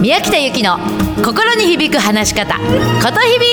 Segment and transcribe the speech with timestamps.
[0.00, 0.78] 宮北由紀の
[1.22, 2.62] 心に響く話し方こ
[3.12, 3.46] とひび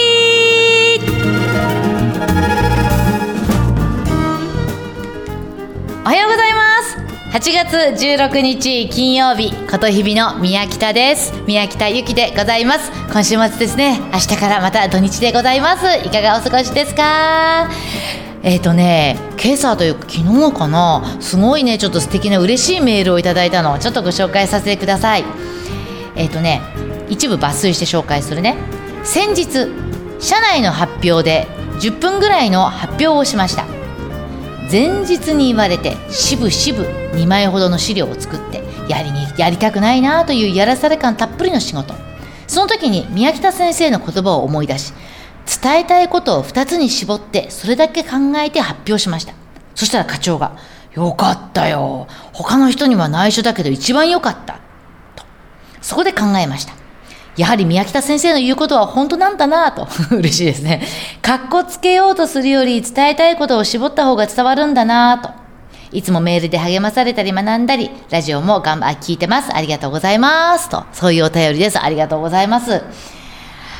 [6.05, 6.95] おはようございます。
[7.37, 11.33] 8月16日金曜日ことひびの宮北です。
[11.45, 12.93] 宮北由紀でございます。
[13.11, 13.99] 今週末ですね。
[14.13, 15.85] 明日からまた土日でございます。
[16.07, 17.69] いかがお過ごしですか？
[18.43, 21.17] えっ、ー、とね今朝というか昨日かな。
[21.19, 25.25] すごいねちょっと素敵な嬉しいメールをいただいたのをちょっとご紹介させてください。
[26.17, 26.61] えっ、ー、とね
[27.09, 28.55] 一部抜粋して紹介するね。
[29.03, 29.67] 先日
[30.19, 31.47] 社内の発表で
[31.79, 33.65] 10分ぐらいの発表をしました。
[34.69, 41.93] 前日に言われてしぶしぶ2枚ほどの資料を作ってやりにやりたくないなというやらされ感たっぷりの仕事。
[42.47, 44.93] その時に宮北先生の言葉を思い出し
[45.61, 49.33] 伝えたいことを2つに絞ってそれだけ考えて発表しました。
[49.75, 50.57] そしたら課長が
[50.93, 52.07] 「よかったよ。
[52.33, 54.59] 他の人には内緒だけど一番よかった」
[55.87, 56.73] そこで考えました
[57.37, 60.85] やはり宮北先生の言うことは本当なんだなと 嬉しいですね
[61.21, 65.29] かっこつけようとするより伝えたいことを絞った方が伝わるんだなと
[65.93, 69.55] いつもメールで励まされたり学んだり、ラジオも頑張、聞いてます。
[69.55, 70.67] ありがとうございます。
[70.67, 71.81] と、そういうお便りです。
[71.81, 72.83] ありがとうございます。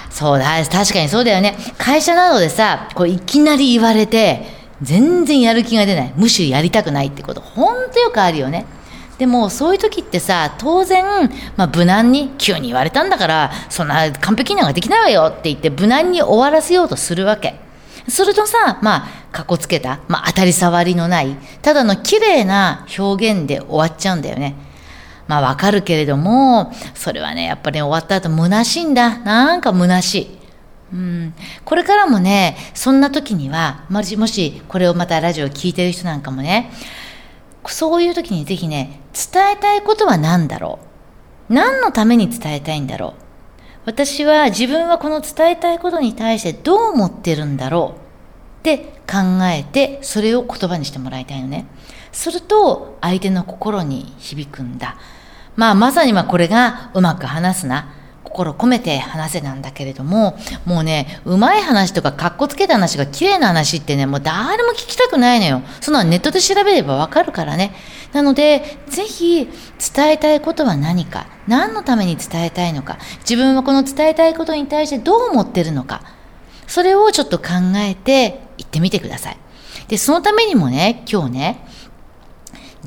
[0.10, 1.58] そうだ、確かにそうだよね。
[1.78, 4.46] 会社などでさ、こういきなり言われて、
[4.82, 6.14] 全然やる気が出ない。
[6.16, 8.66] むしろやりたくないってこと、ほんとよくあるよね。
[9.18, 11.04] でもそういう時ってさ当然、
[11.56, 17.56] まあ、無難に急に言われたんだからそんな完璧なんかできないわよって言って無難に終わらせようとするわけ
[18.08, 24.68] するとさまあかっこつけた、まあ、当たり障りのないただの綺麗な表現で終わっちゃうんだよね
[25.28, 29.20] まあわかるけれども、それはね、やっぱり、ね、終わった後虚しいんだ。
[29.20, 30.38] なんか虚しい。
[30.94, 31.34] うん、
[31.66, 36.72] これからもね、そんな時には、もし、もしこれをまたラジオ聞いてる人なんかもね、
[37.66, 40.80] そういう時にぜひね、伝えたいことは何だろ
[41.50, 41.54] う？
[41.54, 43.22] 何のために伝えたいんだろう？
[43.86, 48.00] 私は自分はこの伝えたいことに対してどう思ってるんだろう？
[48.60, 48.80] って
[49.10, 51.68] 考えて、それを言葉にしてもらいたいのね。
[52.12, 54.98] すると、相手の心に響くんだ。
[55.56, 57.94] まあまさにまこれがうまく話すな。
[58.28, 65.62] 心込めて話せなんだけれども、もうね、うまい話とかかっこつけた話が綺麗な話ってね、もう誰も聞きたくないのよ。
[65.82, 67.74] そのネットで調べればわかるからね。
[68.14, 69.48] なので、ぜひ
[69.96, 76.02] 伝えたいことは何か、何のために伝えたいのか、自分はこの伝えたいことに対してどう思ってるのか、
[76.68, 77.46] それをちょっと考
[77.78, 79.38] えて言ってみてください。
[79.88, 81.67] で、そのためにもね、今日ね、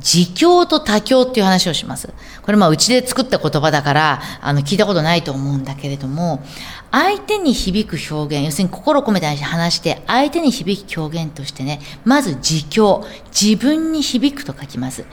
[0.00, 2.08] 自供と他供っていう話をします。
[2.42, 6.42] これまあうちで作った言葉だから、あの聞いたことないと思うんだけれども、
[6.90, 15.04] 相手に響く表現、要するに心を込めて話して、相手に響く表現としてね、まず自供、自分に響くと書きます。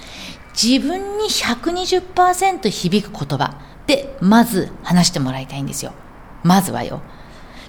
[0.59, 5.91] 自分に120%響く言葉で、まず話してもらいたいんですよ。
[6.43, 7.01] まずはよ。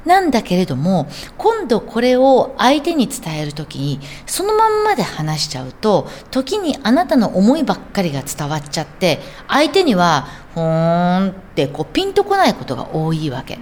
[0.05, 13.59] なんだけれども、今度これを相手に伝える時に、そのまんまで話しちゃうと、時にあなたの思いばっかりが伝わっちゃって、相手には、ほーんってこうピンとこないことが多いわけ。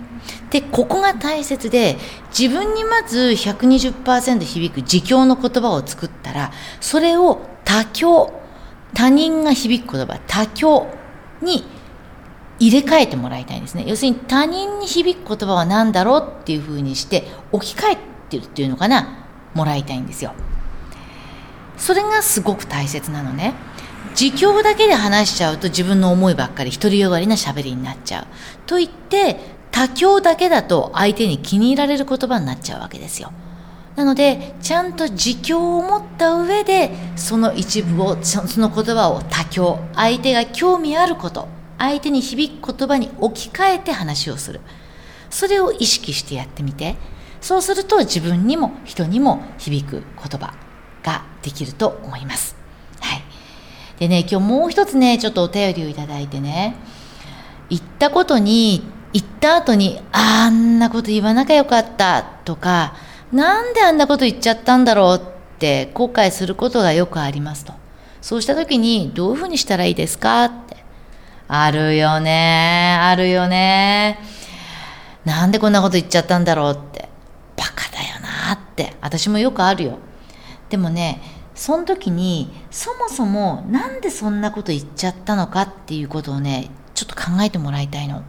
[0.50, 1.97] で、ここが大切で、
[2.36, 8.32] 自分にまず120%響く自供の言葉を作ったら、それを他教、
[8.94, 10.86] 他人が響く言葉、他教
[11.42, 11.64] に
[12.59, 13.84] 入れ替えてもらいたいんですね。
[13.87, 17.99] 要するに他人に響く言葉は何だろうっていうふうにして置き換え
[18.31, 19.27] てるっていうのかな？
[19.55, 20.33] もらいたいんですよ。
[21.77, 23.55] それがすごく大切なのね。
[24.19, 28.27] 自供だけで話しちゃうと自分の思いばっかり独りよがりな喋りになっちゃう。
[28.66, 29.39] と言って
[29.71, 33.33] 他教だけだと相手に気に入られる言葉になっちゃうわけですよ。
[33.95, 44.60] なのでちゃんと自供を持った上でその一部をその言葉を他教相手が興味あること相手に響く言葉に置き換えて話をする。
[45.31, 46.97] それを意識してやってみて。
[47.41, 50.54] そうすると自分にも人にも響く言葉
[51.04, 52.56] ができると思います。
[53.00, 53.22] はい。
[53.98, 56.77] でね今日もう一つねちょっとお便りをいただいてね。
[57.68, 62.22] 言ったことに言った後にあんなこと言わなきゃよかった。
[62.45, 62.97] とか
[63.33, 67.74] なんであんなこと言っちゃったんだろうって後悔することがよくありますと。
[68.22, 70.66] そうした時にどういうふうにしたらいいですか
[71.48, 72.98] あるよね。
[73.01, 74.19] あるよね。
[75.25, 77.09] なんでこんなこと言っちゃったんだろうって。
[77.57, 78.97] バカだよなって。
[79.01, 79.98] 私もよくあるよ。
[80.69, 81.21] でもね
[81.54, 88.22] その時にそもそもなんでそんなこと言っちゃったのかっていうことをねちょっと考えてもらいたいの。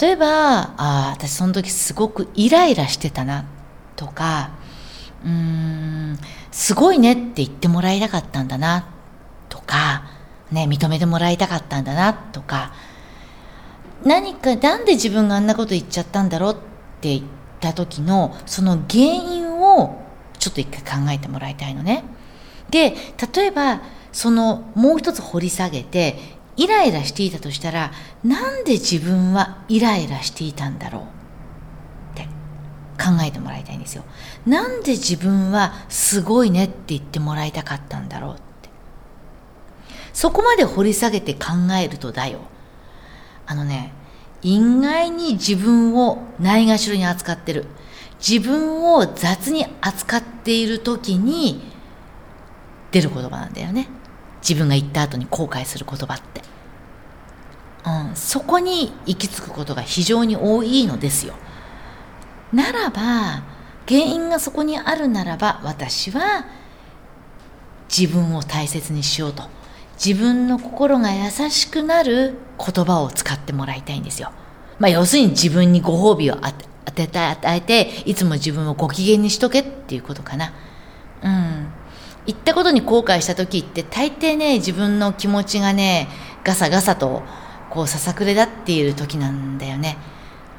[0.00, 3.44] 例えばああ私その時すごくイライラしてたな。
[3.96, 4.50] とか
[5.24, 6.18] うーん
[6.50, 8.86] すごいねって言ってもらいたかったんだな。
[9.48, 10.02] とか
[10.54, 12.72] ね、認めてもらいたかったんだなとか
[14.04, 16.56] 何かなんで自分があんなこと言っちゃったんだろうっ
[17.00, 17.22] て言っ
[17.60, 20.00] た時のその原因を
[20.38, 22.04] ちょっと一回考えてもらいたいのね。
[22.70, 22.94] で
[23.34, 26.18] 例えばそのもう一つ掘り下げて
[26.56, 27.92] イライラしていたとしたら
[28.22, 31.06] なんで自分はイライラしていたんだろうっ
[32.14, 32.28] て
[32.96, 34.04] 考えてもらいたいんですよ。
[34.46, 38.53] なんで自分はすごいねって言ってもらいたかったんだろう。
[40.14, 42.38] そこまで掘り下げて考えるとだよ。
[43.46, 43.92] あのね、
[44.42, 47.66] 意外に自分をないがしろに扱ってる。
[48.26, 51.60] 自分を雑に扱っている時に
[52.92, 53.88] 出る言葉なんだよね。
[54.40, 56.42] 自分が言った後に後悔する言葉って。
[57.84, 61.34] うん、そこに行き着くことが非常に多いのですよ。
[62.52, 63.42] ならば、
[63.88, 66.46] 原因がそこにあるならば、私は
[67.94, 69.63] 自分を大切にしようと。
[70.02, 74.32] 自分の心が優しくなる言葉を使ってもらいたいんですよ。
[74.78, 80.52] まあ、要するに自分にご褒美を当てて与えて、いつも自分をご機嫌にしとけっていうことかな。
[81.22, 81.66] うん。
[82.26, 86.08] 言ったことに後悔した時って大抵ね、自分の気持ちがね、
[86.42, 87.22] ガサガサと
[87.70, 89.98] こうささくれだっている時なんだよね。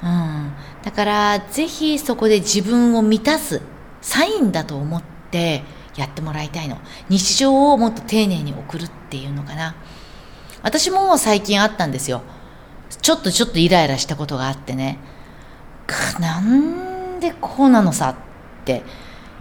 [0.03, 0.53] うん。
[0.83, 3.61] だから、ぜひそこで自分を満たす
[4.01, 5.63] サインだと思って
[5.97, 6.77] やってもらいたいの。
[7.09, 9.75] 日常をもっと丁寧に送るっていうのかな。
[10.61, 12.21] 私も最近あったんですよ。
[13.01, 14.99] ちょっとちょっとイライラしたことがあってね。
[16.19, 18.15] なんでこうなのさっ
[18.65, 18.83] て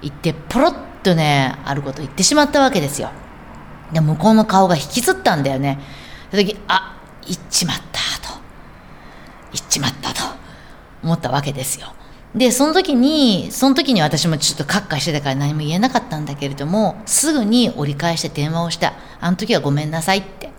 [0.02, 3.10] 言って、ポロッとね、あること言ってしまったわけですよ。
[3.92, 5.78] で、向こうの顔が引きつったんだよね。
[6.30, 8.34] その時、あ、言っちまったと。
[9.52, 10.20] 言っちまったと
[11.02, 11.94] 思ったわけですよ。
[12.34, 18.94] で、その時に、その時に私もちょっとカッカしてたから何も言えなかったんだけれども、すぐに折り返して電話をした。
[19.20, 20.50] あの時はごめんなさいって。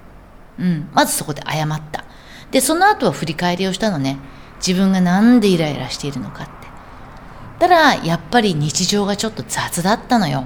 [0.57, 0.89] うん。
[0.93, 2.05] まずそこで謝った。
[2.51, 4.17] で、その後は振り返りをしたのね。
[4.65, 6.53] 自分がなんでイライラしているのかって。
[7.59, 10.45] たら、やっぱり日常がちょっと雑だったのよ。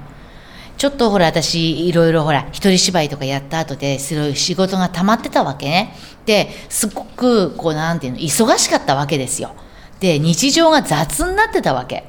[0.78, 5.94] ちょっとほら私いろいろほら一人芝居とかやった後ですごい仕事が溜まってたわけね。
[6.26, 9.54] で、すごくこうなんていうの忙しかったわけですよ。
[10.00, 12.06] で、日常が雑になってたわけ。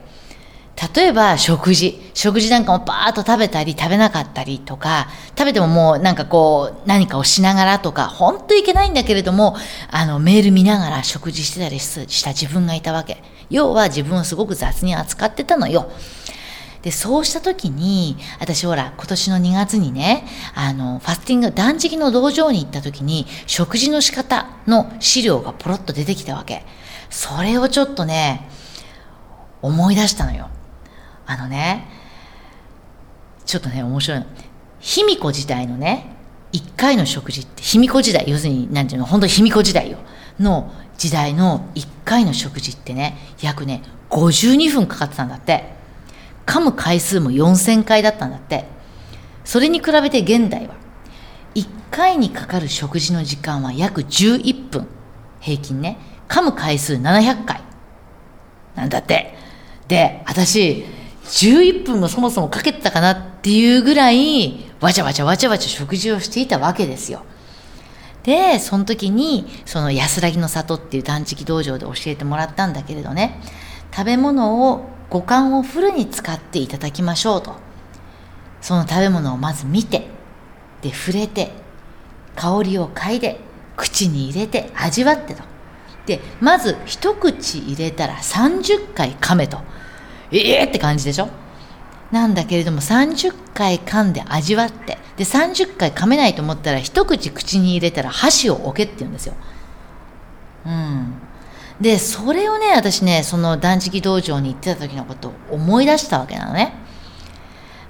[0.95, 2.01] 例えば食事。
[2.15, 9.57] 食事なんかもバーッと食べたり食べなかったりとか、食べてももうなんかこう何かをしながらとか、ほんといけないんだけれども、
[9.91, 13.23] あのメール見ながら食事してたりした自分がいたわけ。
[13.51, 15.91] 要は自分をすごく雑に扱ってたのよ。
[16.83, 26.65] で、そうした時に、私ほら、今年の2月にね、あの、ファスティング、断食の道場に行った時に、食事の仕方の資料がポロッと出てきたわけ。
[27.11, 28.49] それをちょっとね、
[29.63, 30.49] 思い出したのよ。
[31.27, 31.87] あのね、
[33.45, 34.27] ちょっとね、面白いの。
[34.79, 36.17] 卑弥呼時代のね、
[36.53, 39.99] 1回の食事って、卑弥呼時代、要するに、なんていうの、本当に卑弥呼時代よ、
[40.39, 45.79] の時代の1回の食事ってね、約ね、52分かかってたんだって。
[46.47, 48.65] 噛む回数も4000回だったんだって。
[49.45, 50.75] それに比べて現代は、
[51.55, 54.87] 1回にかかる食事の時間は約11分。
[55.41, 55.99] 平均ね。
[56.31, 57.61] 噛む回数700回。
[58.77, 59.35] なんだって。
[59.89, 60.87] で、私、
[61.25, 67.23] 11分もそもそもかけてたかなっていうぐらい、わちゃわちゃわちゃわちゃ食事をしていたわけですよ。
[68.23, 73.41] で、その時に、その安らぎの里っていう断食道場で教えてもらったんだけれどね、
[73.93, 77.57] 食べ物を五感をフルに使っていただきましょうと。
[78.61, 80.07] その食べ物をまず見て、
[80.81, 81.51] で、触れて、
[82.37, 83.41] 香りを嗅いで、
[83.77, 85.50] 口に入れて、味わってと。
[86.11, 89.61] で、まず一口入れたら30回噛めと。
[90.33, 91.29] ええー、って感じでしょ？
[92.11, 99.35] なんだけれども30回噛んで味わって、で、30回噛めないと思ったら一口口に入れたら箸を置けって言うんですよ。
[100.67, 101.15] うん。
[101.81, 106.75] で、それをね、私ね、その断食道場に行ってた時のことを思い出したわけなのね。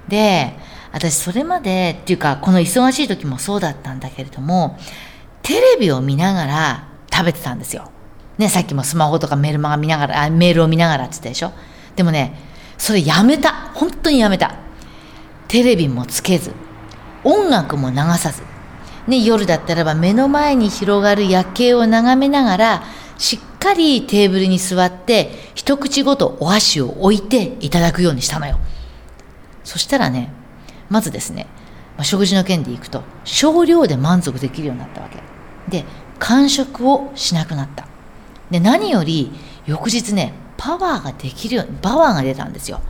[0.09, 0.59] で、
[0.93, 4.77] 私それまで、っていうか、この忙しい時もそうだったんだけれども、
[5.41, 7.91] テレビを見ながら食べてたんですよ。
[8.41, 11.53] ね、さっきもスマホとかメールマガ見ながら、あメールを見ながらって言ったでしょ？
[11.95, 12.35] でもね、
[12.79, 13.53] それやめた。
[13.75, 14.55] 本当にやめた。
[15.47, 16.53] テレビもつけず、
[17.23, 18.43] 音楽も流さず、
[19.07, 22.83] ね、夜だったらば目の前に広がる夜景を眺めながら、
[23.19, 28.59] しっかりテーブルに座って一口ごとお箸を置いていただくようにしたのよ
[29.63, 30.33] そしたらね
[30.89, 31.47] まずですね、
[31.99, 35.23] まあ、食事の件でいくと少量で満足できるようになったわけ
[35.69, 35.85] で
[36.19, 37.87] 完食をしなくなった
[38.51, 39.31] で何より
[39.67, 42.81] 翌日ねパワーができるようにパワーが出たんですよ。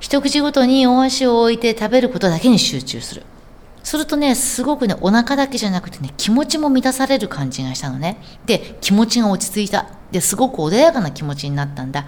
[0.00, 3.22] 一口ごとにお箸を置いて食べることだけに集中する。
[3.82, 8.20] するとねすごくねお腹だけじゃなくてね気持ちも満たされる感じがしたのね。
[8.46, 9.86] で気持ちが落ち着いた。
[10.10, 12.06] ですごく穏やかな気持ちになったんだ。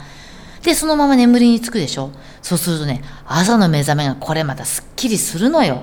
[0.63, 2.11] でそのまま眠りにつくでしょ。
[2.43, 5.83] そうするとね朝の目覚めがこれまたすっきりするのよ。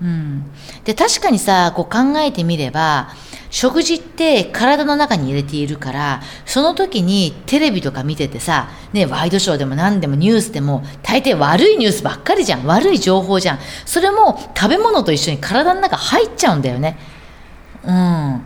[0.00, 0.44] うん、
[0.84, 3.10] で確かにさこう考えてみれば
[3.50, 12.66] 食事って体の中に入れているからその時にテレビとか見ててさ、ね、ワイドショーでも何でもニュースでも大抵悪いニュースばっかりじゃん。
[12.66, 13.58] 悪い情報じゃん。
[13.86, 16.98] それも食べ物と一緒に体の中入っちゃうんだよね。
[17.84, 18.44] うん。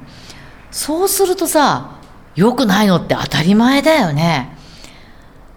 [0.71, 1.99] そうするとさ
[2.35, 4.57] 良くないのって当たり前だよね。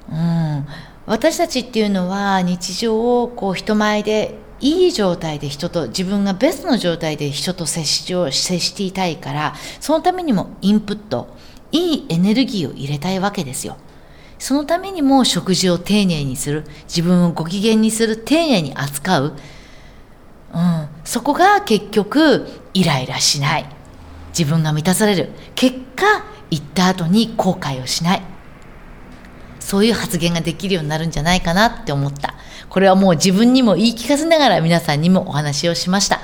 [0.09, 0.67] うん。
[1.05, 11.35] 私たちっていうのは日常をこう人前でいい状態で人と自分がベストの状態で人と接しを接していたいからそのためにもインプット
[11.71, 13.77] いいエネルギーを入れたいわけですよ。
[14.37, 19.33] そのためにも食事を丁寧にする自分をご機嫌にする丁寧に扱う、
[20.53, 23.65] うん、そこが結局イライラしない。
[24.37, 25.29] 自分が満たされる。
[25.55, 26.05] 結果
[26.51, 28.21] 行った後に後悔をしない。
[29.59, 32.35] そういう発言ができるようになるんじゃないかなって思った。
[32.69, 36.19] これはもう自分にも言い聞かせながら皆さんにもお話をしました。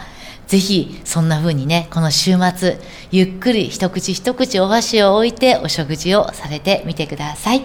[0.47, 2.77] ぜひ、そんな風にね、この週末、
[3.11, 7.61] ゆっくり一口一口お箸を置いてお食事をされてみてください。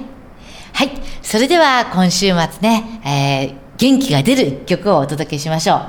[0.72, 0.90] はい。
[1.22, 5.80] それでは今週末ね、えー、元気が出る曲をお届けしましょう。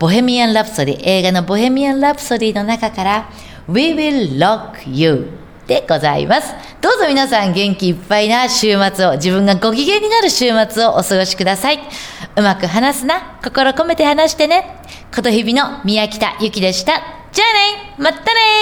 [0.00, 3.30] ボヘミアン・ラプソディ、映画のボヘミアン・ラプソディの中から、
[3.68, 6.54] We Will Rock You でございます。
[6.80, 11.80] どうぞ皆さん元気いっぱいな週末を、自分がご機嫌になる週末をお過ごしください。
[12.36, 13.38] うまく話すな。
[13.44, 14.82] 心込めて話してね。
[15.14, 17.02] ことひびの宮北ゆきでした。
[17.32, 18.61] じゃあねまたね